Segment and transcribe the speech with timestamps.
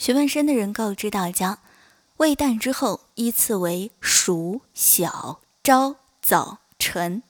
[0.00, 1.58] 学问深的人告知大家，
[2.16, 7.22] 未旦之后依次为暑、小、朝、早、晨。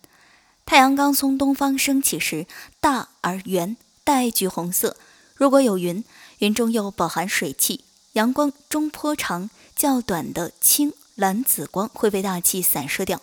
[0.64, 2.46] 太阳刚从东方升起时，
[2.80, 4.96] 大而圆，带橘红色。
[5.34, 6.04] 如果有云，
[6.38, 13.20] 云中又饱含水汽，阳光中颇长，较短的青蓝紫光会被大气散射掉，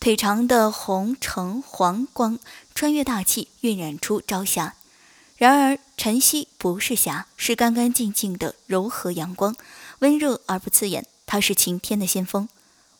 [0.00, 2.40] 腿长的红橙黄光
[2.74, 4.74] 穿越大气，晕染出朝霞。
[5.40, 9.56] 然而晨曦不是霞，是干干净净的柔和阳光，
[10.00, 11.06] 温热而不刺眼。
[11.24, 12.46] 它是晴天的先锋。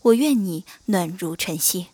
[0.00, 1.88] 我愿你暖如晨曦。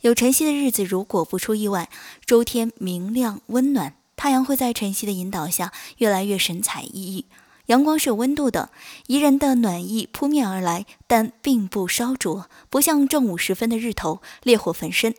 [0.00, 1.88] 有晨曦的日子，如果不出意外，
[2.24, 7.26] 周天明亮温暖，太阳会在晨曦的引导下越来越神采奕奕。
[7.66, 8.70] 阳光是有温度的，
[9.06, 15.14] 宜人的暖意扑面而来，但并不烧灼，不像正午时分的日头烈火焚身。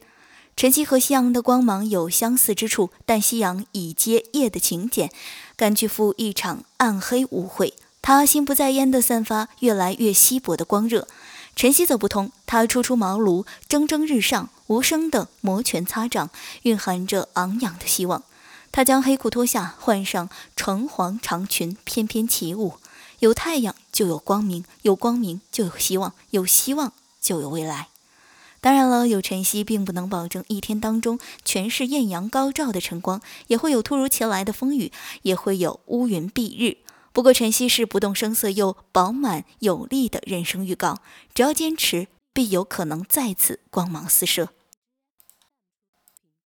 [0.57, 5.11] 晨曦和夕阳的光芒有相似之处，但夕阳已接夜的请柬，
[5.55, 7.75] 赶去赴一场暗黑舞会。
[8.02, 11.08] 它心不在焉地散发越来越稀薄的光热。
[11.55, 16.31] 晨曦则不同，它初出茅庐，蒸蒸日上，无声地摩拳擦掌，
[16.63, 18.23] 蕴含着昂扬的希望。
[18.72, 22.73] 他将黑裤脱下，换上橙黄长裙，翩翩起舞。
[23.19, 27.89] 有太阳就有光明，有光明就有希望，有希望就有未来。
[28.59, 34.91] 当然了，有晨曦并不能保证一天当中全是艳阳高照的晨光，也会有突如其来的风雨，
[35.22, 36.78] 也会有乌云蔽日。
[37.13, 41.00] 不过晨曦是不动声色又饱满有力的人生预告，
[41.33, 44.50] 只要坚持，必有可能再次光芒四射。